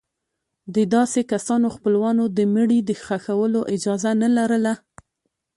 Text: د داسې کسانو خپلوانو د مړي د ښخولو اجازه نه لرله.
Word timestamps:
د 0.75 0.77
داسې 0.95 1.21
کسانو 1.31 1.67
خپلوانو 1.75 2.23
د 2.37 2.39
مړي 2.55 2.79
د 2.85 2.91
ښخولو 3.03 3.61
اجازه 3.75 4.11
نه 4.21 4.29
لرله. 4.37 4.73